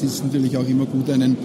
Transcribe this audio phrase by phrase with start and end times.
[0.00, 1.36] Es ist natürlich auch immer gut, einen,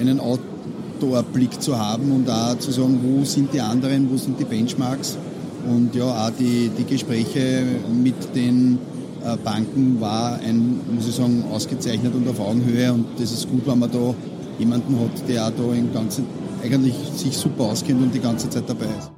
[0.00, 4.44] einen Outdoor-Blick zu haben und auch zu sagen, wo sind die anderen, wo sind die
[4.44, 5.18] Benchmarks.
[5.68, 7.64] Und ja, auch die, die Gespräche
[8.02, 8.78] mit den
[9.22, 12.90] äh, Banken war ein, muss ich sagen, ausgezeichnet und auf Augenhöhe.
[12.94, 14.14] Und das ist gut, wenn man da
[14.58, 16.24] jemanden hat, der auch da im Ganzen
[16.64, 19.12] eigentlich sich super auskennt und die ganze Zeit dabei ist.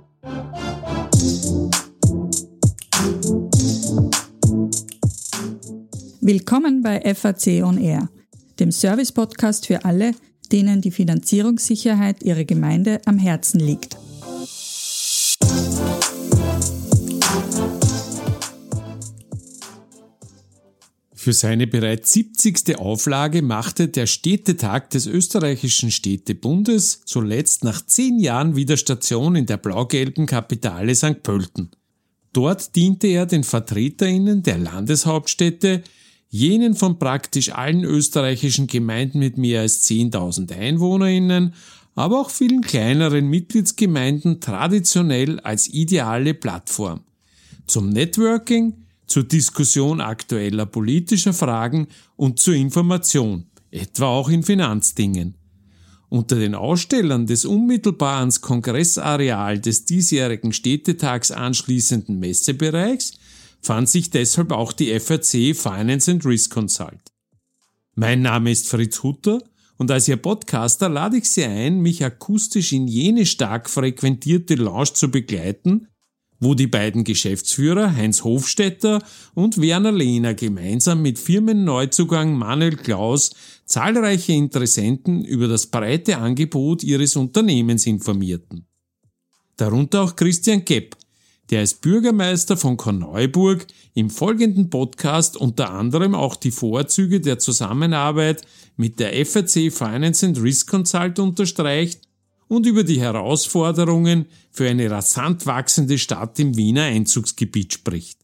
[6.21, 8.09] Willkommen bei FAC On Air,
[8.61, 10.13] dem Service-Podcast für alle,
[10.53, 13.97] denen die Finanzierungssicherheit ihrer Gemeinde am Herzen liegt.
[21.15, 22.79] Für seine bereits 70.
[22.79, 29.59] Auflage machte der Städtetag des österreichischen Städtebundes zuletzt nach zehn Jahren wieder Station in der
[29.59, 31.23] blau-gelben Kapitale St.
[31.23, 31.73] Pölten.
[32.33, 35.83] Dort diente er den VertreterInnen der Landeshauptstädte,
[36.31, 41.55] jenen von praktisch allen österreichischen Gemeinden mit mehr als 10.000 EinwohnerInnen,
[41.97, 47.01] aber auch vielen kleineren Mitgliedsgemeinden traditionell als ideale Plattform.
[47.67, 55.35] Zum Networking, zur Diskussion aktueller politischer Fragen und zur Information, etwa auch in Finanzdingen.
[56.09, 63.13] Unter den Ausstellern des unmittelbar ans Kongressareal des diesjährigen Städtetags anschließenden Messebereichs
[63.61, 67.13] fand sich deshalb auch die FRC Finance and Risk Consult.
[67.95, 69.43] Mein Name ist Fritz Hutter
[69.77, 74.93] und als Ihr Podcaster lade ich Sie ein, mich akustisch in jene stark frequentierte Lounge
[74.93, 75.89] zu begleiten,
[76.41, 79.03] wo die beiden Geschäftsführer Heinz Hofstetter
[79.35, 83.31] und Werner Lehner gemeinsam mit Firmenneuzugang Manuel Klaus
[83.67, 88.67] zahlreiche Interessenten über das breite Angebot ihres Unternehmens informierten.
[89.57, 90.97] Darunter auch Christian Gepp,
[91.51, 98.43] der als Bürgermeister von Korneuburg im folgenden Podcast unter anderem auch die Vorzüge der Zusammenarbeit
[98.77, 102.03] mit der FRC Finance and Risk Consult unterstreicht
[102.47, 108.19] und über die Herausforderungen für eine rasant wachsende Stadt im Wiener Einzugsgebiet spricht.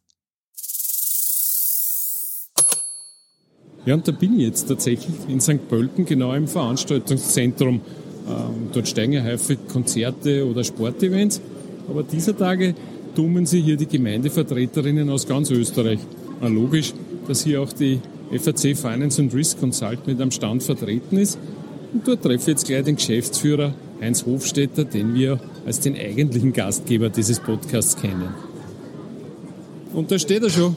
[3.84, 5.68] Ja, und da bin ich jetzt tatsächlich in St.
[5.68, 7.80] Pölten, genau im Veranstaltungszentrum.
[8.28, 11.40] Ähm, dort steigen ja häufig Konzerte oder Sportevents.
[11.88, 12.74] Aber dieser Tage
[13.16, 15.98] tummeln sich hier die Gemeindevertreterinnen aus ganz Österreich.
[16.40, 16.92] Ja, logisch,
[17.26, 18.00] dass hier auch die
[18.30, 21.38] FAC Finance and Risk Consult mit am Stand vertreten ist.
[21.92, 26.52] Und dort treffe ich jetzt gleich den Geschäftsführer Heinz Hofstetter, den wir als den eigentlichen
[26.52, 28.34] Gastgeber dieses Podcasts kennen.
[29.94, 30.76] Und da steht er schon,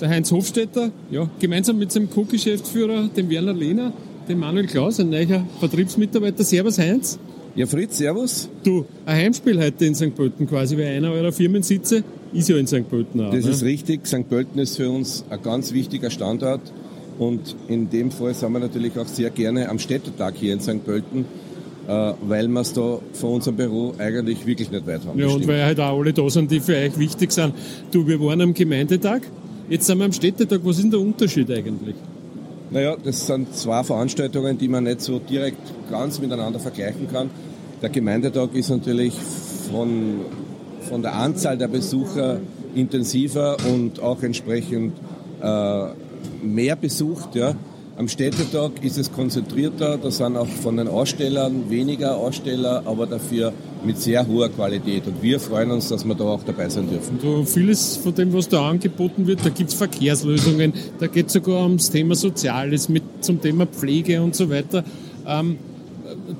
[0.00, 3.92] der Heinz Hofstetter, ja, gemeinsam mit seinem Co-Geschäftsführer, dem Werner Lehner,
[4.28, 6.42] dem Manuel Klaus, ein neuer Vertriebsmitarbeiter.
[6.42, 7.18] Servus Heinz.
[7.56, 8.48] Ja, Fritz, servus.
[8.62, 10.14] Du, ein Heimspiel heute in St.
[10.14, 12.88] Pölten quasi, weil einer eurer Firmensitze ist ja in St.
[12.88, 13.32] Pölten auch.
[13.32, 13.50] Das ne?
[13.50, 14.06] ist richtig.
[14.06, 14.28] St.
[14.28, 16.60] Pölten ist für uns ein ganz wichtiger Standort.
[17.18, 20.84] Und in dem Fall sind wir natürlich auch sehr gerne am Städtetag hier in St.
[20.84, 21.24] Pölten
[21.86, 25.18] äh, weil wir es da von unserem Büro eigentlich wirklich nicht weit haben.
[25.18, 27.54] Ja, und weil halt auch alle da sind, die für euch wichtig sind.
[27.92, 29.22] Du, wir waren am Gemeindetag,
[29.68, 30.60] jetzt sind wir am Städtetag.
[30.64, 31.94] Was ist denn der Unterschied eigentlich?
[32.70, 37.30] Naja, das sind zwei Veranstaltungen, die man nicht so direkt ganz miteinander vergleichen kann.
[37.82, 39.12] Der Gemeindetag ist natürlich
[39.70, 40.20] von,
[40.88, 42.40] von der Anzahl der Besucher
[42.74, 44.94] intensiver und auch entsprechend
[45.42, 45.86] äh,
[46.42, 47.34] mehr besucht.
[47.34, 47.54] Ja.
[47.98, 53.52] Am Städtetag ist es konzentrierter, da sind auch von den Ausstellern weniger Aussteller, aber dafür
[53.84, 55.06] mit sehr hoher Qualität.
[55.06, 57.18] Und wir freuen uns, dass wir da auch dabei sein dürfen.
[57.20, 61.34] Du, vieles von dem, was da angeboten wird, da gibt es Verkehrslösungen, da geht es
[61.34, 64.84] sogar ums Thema Soziales, mit, zum Thema Pflege und so weiter.
[65.26, 65.56] Ähm,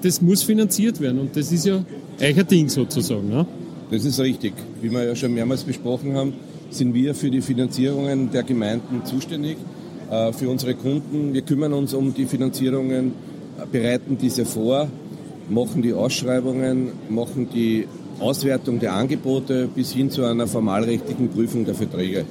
[0.02, 1.84] das muss finanziert werden und das ist ja
[2.20, 3.28] euer Ding sozusagen.
[3.28, 3.47] Ne?
[3.91, 4.54] Das ist richtig.
[4.80, 6.32] Wie wir ja schon mehrmals besprochen haben,
[6.70, 9.56] sind wir für die Finanzierungen der Gemeinden zuständig.
[10.10, 11.34] Äh, für unsere Kunden.
[11.34, 13.12] Wir kümmern uns um die Finanzierungen,
[13.72, 14.88] bereiten diese vor,
[15.48, 17.88] machen die Ausschreibungen, machen die
[18.20, 22.24] Auswertung der Angebote bis hin zu einer formalrechtlichen Prüfung der Verträge.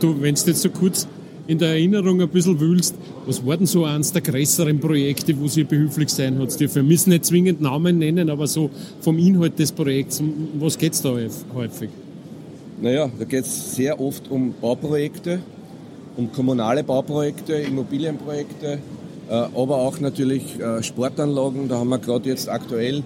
[0.00, 1.08] Du, wenn du jetzt so kurz
[1.46, 2.94] in der Erinnerung ein bisschen wühlst,
[3.26, 6.76] was war denn so eines der größeren Projekte, wo Sie behilflich sein hat dürfen?
[6.76, 10.92] Wir müssen nicht zwingend Namen nennen, aber so vom Inhalt des Projekts, um was geht
[10.92, 11.16] es da
[11.54, 11.90] häufig?
[12.80, 15.40] Naja, da geht es sehr oft um Bauprojekte,
[16.16, 18.78] um kommunale Bauprojekte, Immobilienprojekte,
[19.28, 21.68] äh, aber auch natürlich äh, Sportanlagen.
[21.68, 23.02] Da haben wir gerade jetzt aktuell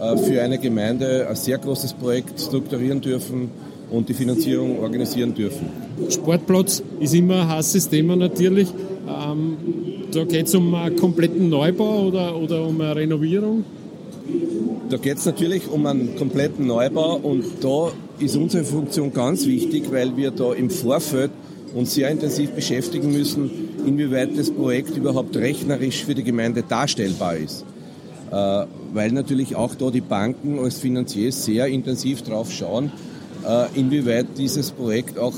[0.00, 3.50] äh, für eine Gemeinde ein sehr großes Projekt strukturieren dürfen
[3.90, 5.68] und die Finanzierung organisieren dürfen.
[6.08, 8.68] Sportplatz ist immer ein heißes Thema natürlich.
[9.08, 9.56] Ähm,
[10.12, 13.64] da geht es um einen kompletten Neubau oder, oder um eine Renovierung?
[14.88, 19.90] Da geht es natürlich um einen kompletten Neubau und da ist unsere Funktion ganz wichtig,
[19.90, 21.30] weil wir da im Vorfeld
[21.74, 23.50] uns sehr intensiv beschäftigen müssen,
[23.84, 27.64] inwieweit das Projekt überhaupt rechnerisch für die Gemeinde darstellbar ist.
[28.30, 32.90] Äh, weil natürlich auch da die Banken als Finanziers sehr intensiv drauf schauen,
[33.74, 35.34] inwieweit dieses Projekt auch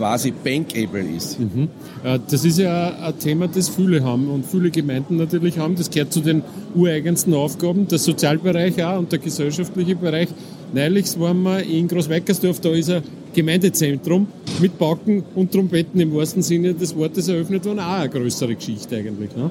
[0.00, 1.38] quasi bankable ist.
[1.38, 1.68] Mhm.
[2.04, 5.76] Äh, das ist ja ein Thema, das viele haben und viele Gemeinden natürlich haben.
[5.76, 6.42] Das gehört zu den
[6.74, 10.28] ureigensten Aufgaben, der Sozialbereich auch und der gesellschaftliche Bereich.
[10.72, 13.02] Neulich waren wir in Großweikersdorf, da ist ein
[13.34, 14.26] Gemeindezentrum
[14.60, 17.80] mit Pauken und Trompeten im wahrsten Sinne des Wortes eröffnet worden.
[17.80, 19.34] Auch eine größere Geschichte eigentlich.
[19.36, 19.50] Ne?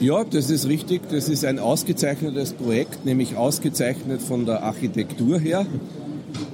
[0.00, 1.02] Ja, das ist richtig.
[1.10, 5.66] Das ist ein ausgezeichnetes Projekt, nämlich ausgezeichnet von der Architektur her.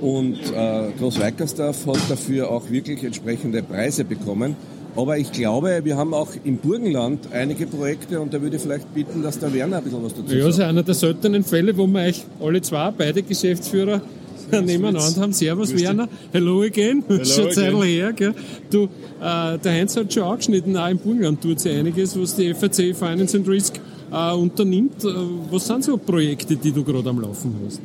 [0.00, 4.56] Und äh, Großweikersdorf hat dafür auch wirklich entsprechende Preise bekommen.
[4.97, 8.93] Aber ich glaube, wir haben auch im Burgenland einige Projekte und da würde ich vielleicht
[8.93, 10.38] bitten, dass der Werner ein bisschen was dazu sagt.
[10.38, 14.03] Ja, das ist einer der seltenen Fälle, wo wir euch alle zwei, beide Geschäftsführer,
[14.50, 15.32] nebeneinander haben.
[15.32, 18.12] Servus Werner, hello again, hello schon Zeit her.
[18.12, 18.35] Gell?
[18.71, 22.53] Du, äh, der Heinz hat schon angeschnitten, auch im Burgenland tut sich einiges, was die
[22.53, 23.81] FAC Finance and Risk
[24.11, 25.05] äh, unternimmt.
[25.05, 25.09] Äh,
[25.50, 27.81] was sind so Projekte, die du gerade am Laufen hast?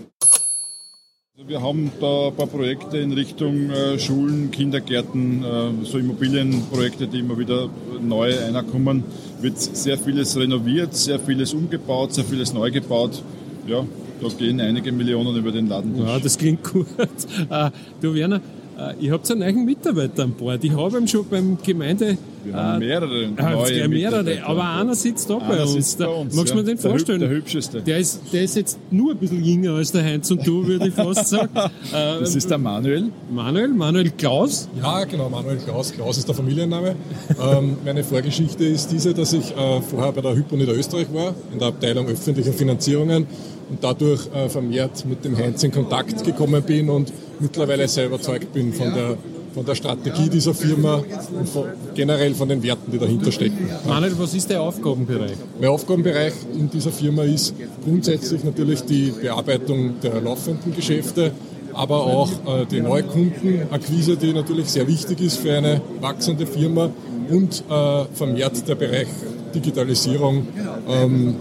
[1.48, 7.20] Wir haben da ein paar Projekte in Richtung äh, Schulen, Kindergärten, äh, so Immobilienprojekte, die
[7.20, 7.70] immer wieder
[8.02, 9.04] neu reinkommen.
[9.42, 13.22] Wird sehr vieles renoviert, sehr vieles umgebaut, sehr vieles neu gebaut.
[13.68, 13.86] Ja,
[14.22, 16.10] da gehen einige Millionen über den Laden durch.
[16.10, 16.88] Ja, das klingt gut.
[16.98, 17.70] Äh,
[18.02, 18.42] du Werner,
[18.78, 20.64] äh, ich habe einen neuen Mitarbeiter an Bord.
[20.64, 22.18] Ich habe ihn schon beim Gemeinde.
[22.44, 23.24] Wir haben äh, mehrere.
[23.24, 25.96] Äh, neue mehrere, aber einer sitzt da bei uns.
[25.96, 26.36] Bei uns.
[26.36, 26.62] Magst du ja.
[26.62, 27.20] mir den der vorstellen?
[27.20, 27.82] Der hübscheste.
[27.82, 30.88] Der ist, der ist jetzt nur ein bisschen jünger als der Heinz und du, würde
[30.88, 31.50] ich fast sagen.
[31.92, 33.06] das ist der Manuel.
[33.32, 34.68] Manuel, Manuel Klaus.
[34.82, 35.92] Ja, genau, Manuel Klaus.
[35.92, 36.96] Klaus ist der Familienname.
[37.42, 41.60] ähm, meine Vorgeschichte ist diese, dass ich äh, vorher bei der Hypo Niederösterreich war, in
[41.60, 43.26] der Abteilung öffentliche Finanzierungen
[43.70, 48.54] und dadurch äh, vermehrt mit dem Heinz in Kontakt gekommen bin und mittlerweile sehr überzeugt
[48.54, 49.18] bin von der,
[49.54, 51.04] von der Strategie dieser Firma
[51.38, 53.70] und von, generell von den Werten, die dahinter stecken.
[53.88, 55.38] Manuel, was ist der Aufgabenbereich?
[55.60, 57.54] Mein Aufgabenbereich in dieser Firma ist
[57.84, 61.32] grundsätzlich natürlich die Bearbeitung der laufenden Geschäfte,
[61.74, 66.90] aber auch äh, die Neukundenakquise, die natürlich sehr wichtig ist für eine wachsende Firma
[67.30, 69.08] und äh, vermehrt der Bereich
[69.54, 70.48] Digitalisierung.
[70.88, 71.36] Ähm,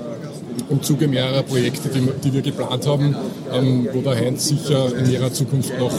[0.71, 3.15] im Zuge mehrerer Projekte, die, die wir geplant haben,
[3.53, 5.93] ähm, wo der Heinz sicher in näherer Zukunft noch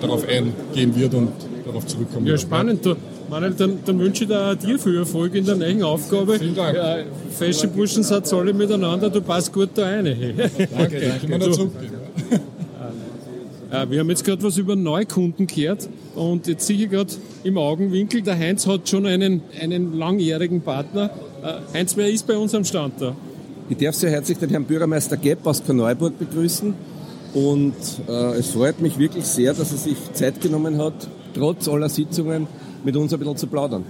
[0.00, 1.30] darauf eingehen wird und
[1.64, 2.38] darauf zurückkommen wird.
[2.40, 2.86] Ja, spannend.
[3.30, 6.38] Manuel, dann, dann, wünsche ich dir, dir viel Erfolg in der neuen Aufgabe.
[6.38, 6.76] Vielen Dank.
[6.76, 6.98] Ja,
[7.30, 10.04] fesche Burschen sind alle miteinander, du passt gut da rein.
[10.76, 11.52] Danke, danke.
[11.54, 11.70] So,
[13.70, 17.10] äh, wir haben jetzt gerade was über Neukunden gehört und jetzt sehe ich gerade
[17.42, 21.08] im Augenwinkel, der Heinz hat schon einen, einen langjährigen Partner.
[21.42, 23.16] Äh, Heinz, wer ist bei uns am Stand da?
[23.72, 26.74] Ich darf sehr herzlich den Herrn Bürgermeister Gepp aus Korneuburg begrüßen.
[27.32, 27.74] Und
[28.06, 30.92] äh, es freut mich wirklich sehr, dass er sich Zeit genommen hat,
[31.32, 32.46] trotz aller Sitzungen
[32.84, 33.84] mit uns ein bisschen zu plaudern.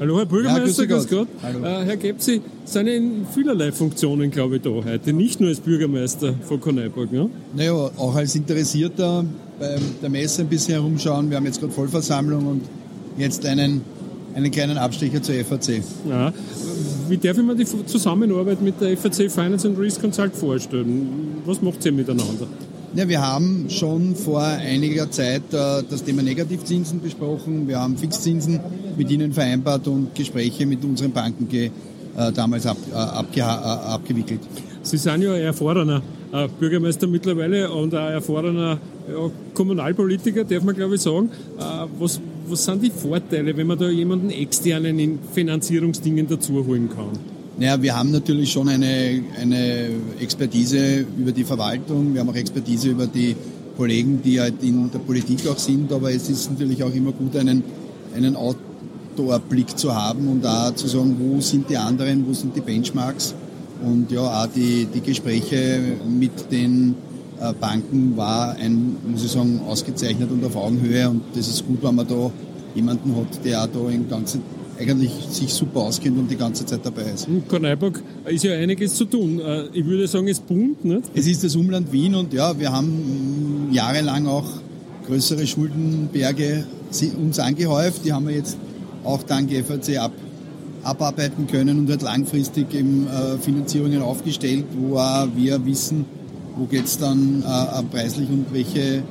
[0.00, 1.28] Hallo Herr Bürgermeister, ja, grüß Gott.
[1.42, 5.12] Äh, Herr Gepp, Sie sind in vielerlei Funktionen, glaube ich, da heute.
[5.12, 7.12] Nicht nur als Bürgermeister von Korneuburg.
[7.12, 7.28] Ne?
[7.54, 9.26] Naja, auch als Interessierter
[9.60, 11.28] bei der Messe ein bisschen herumschauen.
[11.28, 12.62] Wir haben jetzt gerade Vollversammlung und
[13.18, 13.82] jetzt einen,
[14.34, 15.82] einen kleinen Abstecher zur FAC.
[16.08, 16.32] Ja
[17.08, 21.42] wie darf ich mir die Zusammenarbeit mit der FAC Finance and Risk Consult vorstellen?
[21.44, 22.46] Was macht ihr miteinander?
[22.94, 27.68] Ja, wir haben schon vor einiger Zeit äh, das Thema Negativzinsen besprochen.
[27.68, 28.60] Wir haben Fixzinsen
[28.96, 31.70] mit Ihnen vereinbart und Gespräche mit unseren Banken ge,
[32.16, 34.40] äh, damals ab, äh, abge, äh, abgewickelt.
[34.82, 36.02] Sie sind ja ein erfahrener
[36.32, 41.30] äh, Bürgermeister mittlerweile und ein erfahrener ja, Kommunalpolitiker, darf man glaube ich sagen.
[41.58, 46.88] Äh, was, was sind die Vorteile, wenn man da jemanden externen in Finanzierungsdingen dazu holen
[46.88, 47.18] kann?
[47.58, 49.90] Naja, wir haben natürlich schon eine, eine
[50.20, 53.34] Expertise über die Verwaltung, wir haben auch Expertise über die
[53.76, 57.36] Kollegen, die halt in der Politik auch sind, aber es ist natürlich auch immer gut,
[57.36, 57.64] einen,
[58.14, 62.60] einen Outdoor-Blick zu haben und da zu sagen, wo sind die anderen, wo sind die
[62.60, 63.34] Benchmarks?
[63.84, 66.96] Und ja, auch die, die Gespräche mit den
[67.60, 71.08] Banken war ein, muss ich sagen, ausgezeichnet und auf Augenhöhe.
[71.08, 72.30] Und das ist gut, wenn man da
[72.74, 74.42] jemanden hat, der auch da im ganzen
[74.78, 77.26] eigentlich sich super auskennt und die ganze Zeit dabei ist.
[77.26, 79.40] In Korneuburg ist ja einiges zu tun.
[79.40, 81.02] Äh, ich würde sagen, es boomt, nicht?
[81.14, 84.46] Es ist das Umland Wien und ja, wir haben jahrelang auch
[85.06, 86.64] größere Schuldenberge
[87.20, 88.04] uns angehäuft.
[88.04, 88.56] Die haben wir jetzt
[89.04, 90.12] auch dank FAC ab,
[90.82, 96.04] abarbeiten können und wird langfristig eben äh, Finanzierungen aufgestellt, wo wir wissen,
[96.56, 99.02] wo geht es dann äh, preislich und welche,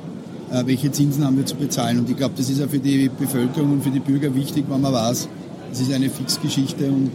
[0.50, 1.98] äh, welche Zinsen haben wir zu bezahlen.
[1.98, 4.80] Und ich glaube, das ist ja für die Bevölkerung und für die Bürger wichtig, wenn
[4.80, 5.28] man weiß,
[5.72, 7.10] es ist eine Fixgeschichte und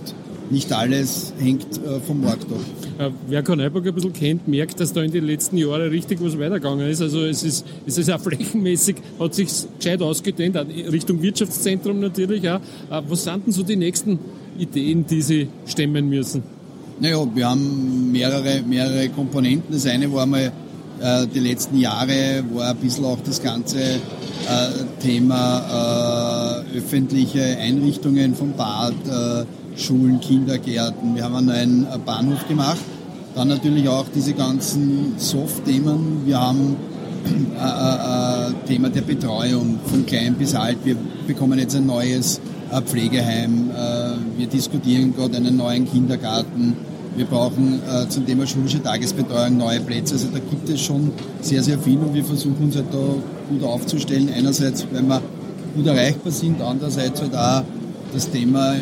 [0.49, 2.59] nicht alles hängt äh, vom Markt ab.
[2.99, 6.37] Äh, wer Korneuburg ein bisschen kennt, merkt, dass da in den letzten Jahren richtig was
[6.37, 7.01] weitergegangen ist.
[7.01, 10.55] Also es ist, es ist auch flächenmäßig, hat sich gescheit ausgedehnt,
[10.91, 12.59] Richtung Wirtschaftszentrum natürlich auch.
[12.91, 14.19] Äh, was sind denn so die nächsten
[14.57, 16.43] Ideen, die Sie stemmen müssen?
[16.99, 19.73] Naja, wir haben mehrere, mehrere Komponenten.
[19.73, 20.51] Das eine war mal
[21.01, 23.99] äh, die letzten Jahre war ein bisschen auch das ganze äh,
[25.01, 29.45] Thema äh, öffentliche Einrichtungen vom Bad, äh,
[29.75, 31.15] Schulen, Kindergärten.
[31.15, 32.81] Wir haben einen neuen äh, Bahnhof gemacht.
[33.35, 36.21] Dann natürlich auch diese ganzen Soft-Themen.
[36.25, 36.75] Wir haben
[37.57, 40.77] äh, Thema der Betreuung von klein bis alt.
[40.83, 40.95] Wir
[41.25, 42.39] bekommen jetzt ein neues
[42.81, 43.69] Pflegeheim.
[44.37, 46.75] wir diskutieren gerade einen neuen Kindergarten.
[47.15, 50.15] Wir brauchen äh, zum Thema schulische Tagesbetreuung neue Plätze.
[50.15, 51.11] Also da gibt es schon
[51.41, 53.13] sehr, sehr viel und wir versuchen uns halt da
[53.49, 54.29] gut aufzustellen.
[54.35, 55.21] Einerseits, weil wir
[55.75, 57.63] gut erreichbar sind, andererseits halt auch
[58.13, 58.75] das Thema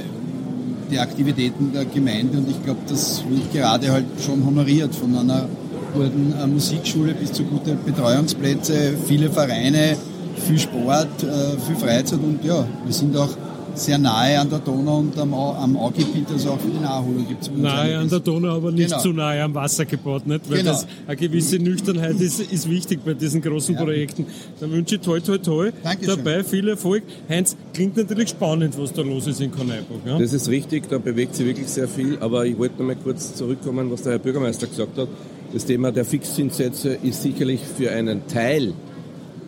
[0.92, 5.48] der Aktivitäten der Gemeinde und ich glaube, das wird gerade halt schon honoriert von einer
[5.94, 9.96] guten äh, Musikschule bis zu guten Betreuungsplätze, viele Vereine,
[10.36, 13.30] viel Sport, äh, viel Freizeit und ja, wir sind auch
[13.78, 17.44] sehr nahe an der Donau und am, am Augebiet, also auch für die Naherholung gibt
[17.44, 17.52] es.
[17.52, 19.02] Nahe an der Donau, aber nicht genau.
[19.02, 20.50] zu nahe am Wasser gebaut, nicht?
[20.50, 20.72] Weil genau.
[20.72, 23.84] das, eine gewisse Nüchternheit ist, ist wichtig bei diesen großen ja.
[23.84, 24.26] Projekten.
[24.60, 25.72] Dann wünsche ich toi, toi, toi.
[25.84, 26.18] Dankeschön.
[26.18, 27.04] Dabei viel Erfolg.
[27.30, 30.02] Heinz, klingt natürlich spannend, was da los ist in Korneuburg.
[30.06, 30.20] Ja?
[30.20, 33.36] Das ist richtig, da bewegt sich wirklich sehr viel, aber ich wollte noch mal kurz
[33.36, 35.08] zurückkommen, was der Herr Bürgermeister gesagt hat.
[35.54, 38.74] Das Thema der Fixzinssätze ist sicherlich für einen Teil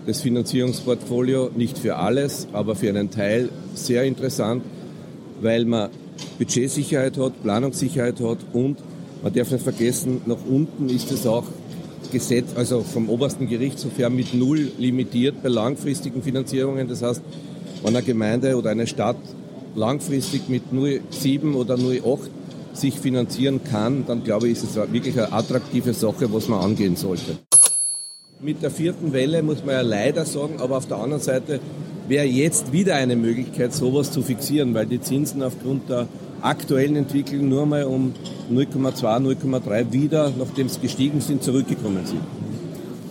[0.06, 4.64] das Finanzierungsportfolio, nicht für alles, aber für einen Teil sehr interessant,
[5.42, 5.90] weil man
[6.38, 8.78] Budgetsicherheit hat, Planungssicherheit hat und
[9.22, 11.46] man darf nicht vergessen, nach unten ist es auch
[12.12, 16.88] Gesetz, also vom obersten Gericht sofern mit Null limitiert bei langfristigen Finanzierungen.
[16.88, 17.22] Das heißt,
[17.82, 19.18] wenn eine Gemeinde oder eine Stadt
[19.76, 22.20] langfristig mit 0,7 oder 0,8
[22.74, 26.96] sich finanzieren kann, dann glaube ich, ist es wirklich eine attraktive Sache, was man angehen
[26.96, 27.40] sollte
[28.44, 31.62] mit der vierten Welle, muss man ja leider sagen, aber auf der anderen Seite
[32.10, 36.08] wäre jetzt wieder eine Möglichkeit, sowas zu fixieren, weil die Zinsen aufgrund der
[36.42, 38.14] aktuellen Entwicklung nur mal um
[38.52, 42.20] 0,2, 0,3 wieder, nachdem es gestiegen sind, zurückgekommen sind.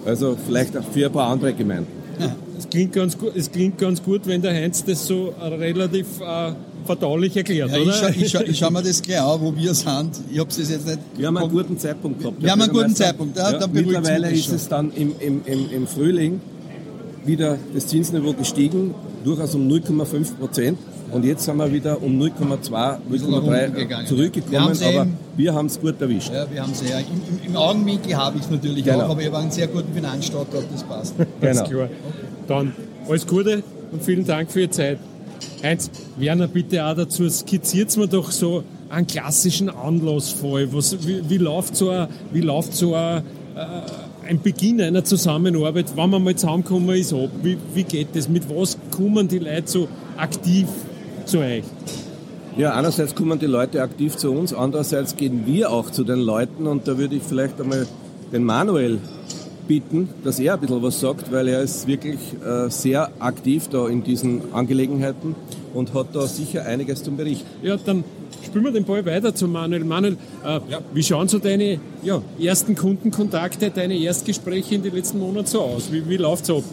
[0.05, 1.87] Also vielleicht auch für ein paar andere Gemeinden.
[2.59, 6.53] Es klingt ganz gut, es klingt ganz gut wenn der Heinz das so relativ äh,
[6.85, 7.91] verdaulich erklärt, ja, oder?
[7.91, 10.11] Ich, scha, ich, scha, ich schaue mir das gleich an, wo wir sind.
[10.31, 10.99] Ich habe es jetzt nicht...
[11.17, 12.43] Wir haben einen guten Zeitpunkt gehabt.
[12.43, 15.87] Wir haben einen guten Zeitpunkt, ja, ja, Mittlerweile ist es dann im, im, im, im
[15.87, 16.41] Frühling
[17.25, 20.79] wieder das Zinsniveau gestiegen, durchaus um 0,5 Prozent.
[21.11, 22.71] Und jetzt sind wir wieder um 0,2,
[23.11, 26.33] 0,3 zurückgekommen, wir aber wir haben es gut erwischt.
[26.33, 26.99] Ja, wir haben es ja.
[26.99, 29.01] Im, im, Im, Augenwinkel habe ich es natürlich genau.
[29.01, 31.15] auch, aber ich habe einen sehr guten Finanzstandort, das passt.
[31.41, 31.65] genau.
[31.65, 31.89] klar.
[32.49, 32.73] Dann
[33.07, 33.63] alles Gute
[33.93, 34.99] und vielen Dank für Ihre Zeit.
[35.63, 40.73] Heinz, Werner, bitte auch dazu, skizziert mir doch so einen klassischen Anlassfall.
[40.73, 43.23] Was, wie, wie läuft so ein, wie läuft so ein,
[43.55, 47.31] äh, ein Beginn einer Zusammenarbeit, wenn man mal zusammenkommen ist, ab?
[47.45, 48.29] Wie, wie geht das?
[48.29, 50.67] Mit was kommen die Leute so aktiv
[51.27, 51.63] zu euch?
[52.57, 56.67] Ja, einerseits kommen die Leute aktiv zu uns, andererseits gehen wir auch zu den Leuten
[56.67, 57.87] und da würde ich vielleicht einmal
[58.33, 58.99] den Manuel
[59.67, 63.89] bitten, dass er ein bisschen was sagt, weil er ist wirklich äh, sehr aktiv da
[63.89, 65.35] in diesen Angelegenheiten
[65.75, 67.47] und hat da sicher einiges zum Berichten.
[67.63, 68.05] Ja, dann
[68.45, 69.85] spielen wir den Ball weiter zu Manuel.
[69.85, 70.81] Manuel, äh, ja.
[70.93, 75.93] wie schauen so deine ja, ersten Kundenkontakte, deine Erstgespräche in den letzten Monaten so aus?
[75.93, 76.65] Wie, wie läuft es ab?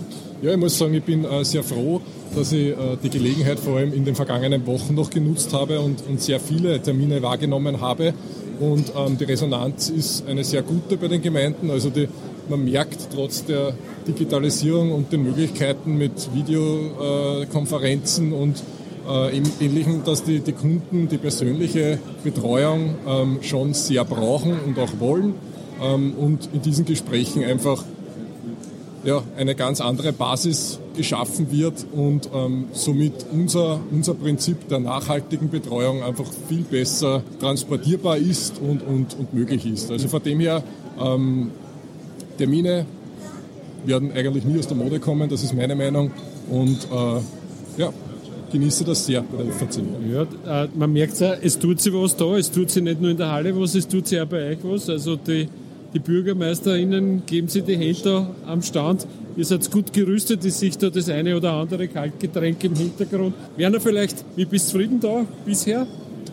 [0.42, 2.02] Ja, ich muss sagen, ich bin äh, sehr froh,
[2.36, 6.04] dass ich äh, die Gelegenheit vor allem in den vergangenen Wochen noch genutzt habe und,
[6.08, 8.14] und sehr viele Termine wahrgenommen habe.
[8.60, 11.72] Und ähm, die Resonanz ist eine sehr gute bei den Gemeinden.
[11.72, 12.08] Also die
[12.50, 13.74] man merkt trotz der
[14.08, 18.64] Digitalisierung und den Möglichkeiten mit Videokonferenzen und
[19.08, 25.00] äh, Ähnlichem, dass die, die Kunden die persönliche Betreuung ähm, schon sehr brauchen und auch
[25.00, 25.36] wollen
[25.82, 27.84] ähm, und in diesen Gesprächen einfach
[29.04, 35.50] ja, eine ganz andere Basis geschaffen wird und ähm, somit unser, unser Prinzip der nachhaltigen
[35.50, 39.90] Betreuung einfach viel besser transportierbar ist und, und, und möglich ist.
[39.90, 40.64] Also von dem her
[41.00, 41.52] ähm,
[42.40, 42.86] Termine
[43.86, 46.10] werden eigentlich nie aus der Mode kommen, das ist meine Meinung.
[46.50, 47.92] Und äh, ja,
[48.50, 49.84] genieße das sehr bei der FAC.
[50.10, 53.12] Ja, äh, man merkt ja, es tut sich was da, es tut sich nicht nur
[53.12, 54.90] in der Halle was, es tut sich auch bei euch was.
[54.90, 55.50] Also die,
[55.94, 59.06] die BürgermeisterInnen geben sich die Hände da am Stand.
[59.36, 63.34] Ihr seid gut gerüstet, ist sich da das eine oder andere Kaltgetränk im Hintergrund.
[63.58, 65.86] Werner, vielleicht, wie bist du zufrieden da bisher?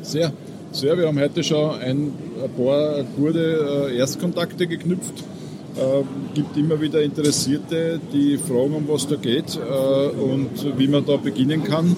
[0.02, 0.32] Sehr,
[0.70, 0.96] sehr.
[0.96, 2.12] Wir haben heute schon ein,
[2.44, 5.25] ein paar gute äh, Erstkontakte geknüpft
[5.76, 6.02] äh,
[6.35, 11.16] gibt immer wieder Interessierte, die fragen, um was da geht äh, und wie man da
[11.16, 11.97] beginnen kann.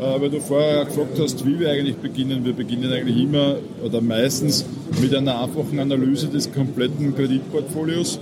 [0.00, 2.44] äh, weil du vorher gefragt hast, wie wir eigentlich beginnen.
[2.44, 4.64] Wir beginnen eigentlich immer oder meistens
[5.00, 8.18] mit einer einfachen Analyse des kompletten Kreditportfolios,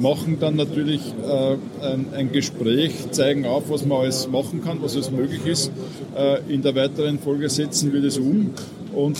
[0.00, 5.10] machen dann natürlich äh, ein, Gespräch, zeigen auf, was man alles machen kann, was alles
[5.10, 5.70] möglich ist.
[6.48, 8.50] In der weiteren Folge setzen wir das um
[8.94, 9.18] und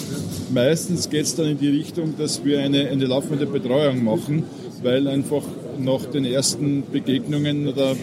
[0.52, 4.44] meistens geht es dann in die Richtung, dass wir eine, eine laufende Betreuung machen,
[4.82, 5.42] weil einfach
[5.78, 7.94] nach den ersten Begegnungen oder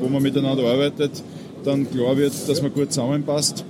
[0.00, 1.22] wo man miteinander arbeitet,
[1.64, 3.64] dann klar wird, dass man gut zusammenpasst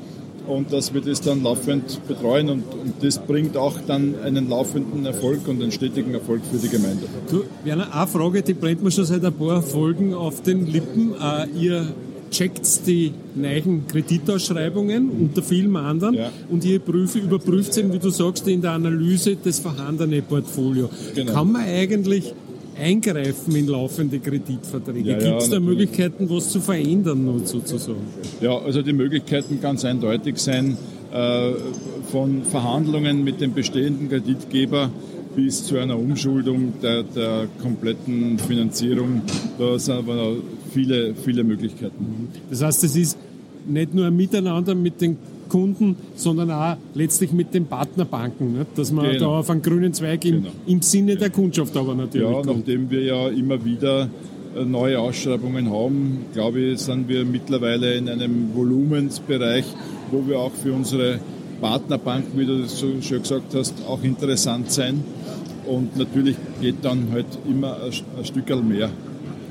[0.46, 5.06] und dass wir das dann laufend betreuen und, und, das bringt auch dann einen laufenden
[5.06, 7.06] Erfolg und einen stetigen Erfolg für die Gemeinde.
[7.30, 11.12] Du, Werner, eine Frage, die brennt mir schon seit ein paar Folgen auf den Lippen.
[11.12, 11.86] Uh, ihr
[12.34, 16.30] checkt die neuen Kreditausschreibungen unter vielen anderen ja.
[16.50, 20.90] und ihr prüfe, überprüft, wie du sagst, in der Analyse das vorhandene Portfolio.
[21.14, 21.32] Genau.
[21.32, 22.34] Kann man eigentlich
[22.76, 25.10] eingreifen in laufende Kreditverträge?
[25.10, 25.90] Ja, Gibt es da natürlich.
[25.90, 28.00] Möglichkeiten, was zu verändern sozusagen?
[28.40, 30.76] Ja, also die Möglichkeiten ganz eindeutig sein,
[31.12, 31.52] äh,
[32.10, 34.90] von Verhandlungen mit dem bestehenden Kreditgeber
[35.36, 39.22] bis zu einer Umschuldung der, der kompletten Finanzierung.
[39.58, 40.36] Da sind aber
[40.74, 42.28] viele, viele Möglichkeiten.
[42.50, 43.18] Das heißt, es ist
[43.66, 45.16] nicht nur ein Miteinander mit den
[45.48, 48.76] Kunden, sondern auch letztlich mit den Partnerbanken, nicht?
[48.76, 49.18] dass man genau.
[49.18, 50.54] da auf einen grünen Zweig im, genau.
[50.66, 52.58] im Sinne der Kundschaft aber natürlich Ja, kommt.
[52.58, 54.08] nachdem wir ja immer wieder
[54.56, 59.64] äh, neue Ausschreibungen haben, glaube ich, sind wir mittlerweile in einem Volumensbereich,
[60.10, 61.20] wo wir auch für unsere
[61.60, 65.04] Partnerbanken, wie du das so schön gesagt hast, auch interessant sein.
[65.66, 68.90] Und natürlich geht dann halt immer ein, ein Stück mehr.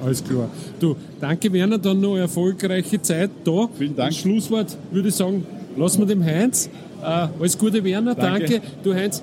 [0.03, 0.49] Alles klar.
[0.79, 3.69] Du, danke Werner, dann noch erfolgreiche Zeit da.
[3.77, 4.07] Vielen Dank.
[4.07, 5.45] Als Schlusswort würde ich sagen,
[5.77, 6.69] lassen wir dem Heinz.
[7.01, 8.47] Äh, alles Gute, Werner, danke.
[8.47, 8.61] danke.
[8.83, 9.21] Du Heinz,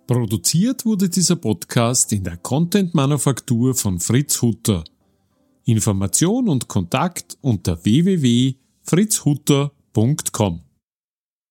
[0.06, 4.84] Produziert wurde dieser Podcast in der Content Manufaktur von Fritz Hutter.
[5.66, 10.60] Information und Kontakt unter www.fritzhutter.com.